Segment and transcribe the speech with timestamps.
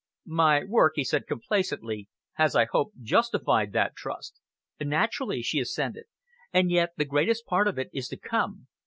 [0.25, 4.41] "My work," he said complacently, "has, I hope, justified that trust."
[4.81, 6.05] "Naturally," she assented,
[6.51, 8.65] "and yet the greatest part of it is to come.